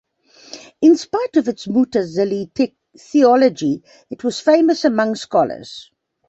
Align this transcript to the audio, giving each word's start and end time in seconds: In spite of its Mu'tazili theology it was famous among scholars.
In 0.81 0.97
spite 0.97 1.35
of 1.37 1.47
its 1.47 1.67
Mu'tazili 1.67 2.49
theology 2.97 3.83
it 4.09 4.23
was 4.23 4.39
famous 4.39 4.83
among 4.83 5.13
scholars. 5.13 5.91